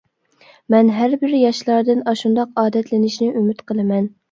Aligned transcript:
مەن 0.73 0.89
ھەر 0.99 1.13
بىر 1.25 1.35
ياشلاردىن 1.41 2.03
ئاشۇنداق 2.13 2.59
ئادەتلىنىشىنى 2.65 3.31
ئۈمىد 3.37 3.65
قىلىمەن. 3.71 4.13